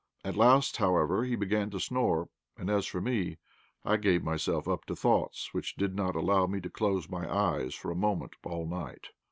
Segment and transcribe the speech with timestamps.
[0.25, 3.37] At last, however, he began to snore, and as for me,
[3.85, 7.75] I gave myself up to thoughts which did not allow me to close my eyes
[7.75, 9.09] for a moment all night.